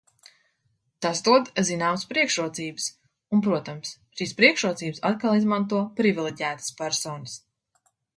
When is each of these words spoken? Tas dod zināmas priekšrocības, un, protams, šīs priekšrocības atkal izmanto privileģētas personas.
Tas 1.05 1.19
dod 1.25 1.49
zināmas 1.67 2.05
priekšrocības, 2.13 2.87
un, 3.37 3.43
protams, 3.47 3.91
šīs 4.21 4.33
priekšrocības 4.39 5.03
atkal 5.11 5.37
izmanto 5.41 5.83
privileģētas 6.01 6.73
personas. 6.81 7.37